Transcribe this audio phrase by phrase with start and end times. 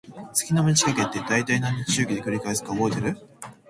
[0.33, 3.17] 月の満ち欠けって、だいたい何日周期で繰り返すか覚えてる？